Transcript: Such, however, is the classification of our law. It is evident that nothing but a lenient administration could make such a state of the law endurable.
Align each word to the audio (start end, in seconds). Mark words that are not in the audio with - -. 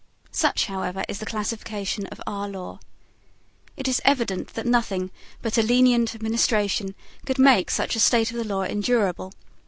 Such, 0.31 0.65
however, 0.65 1.03
is 1.07 1.19
the 1.19 1.27
classification 1.27 2.07
of 2.07 2.19
our 2.25 2.47
law. 2.49 2.79
It 3.77 3.87
is 3.87 4.01
evident 4.03 4.55
that 4.55 4.65
nothing 4.65 5.11
but 5.43 5.59
a 5.59 5.61
lenient 5.61 6.15
administration 6.15 6.95
could 7.27 7.37
make 7.37 7.69
such 7.69 7.95
a 7.95 7.99
state 7.99 8.31
of 8.31 8.37
the 8.37 8.43
law 8.43 8.63
endurable. 8.63 9.31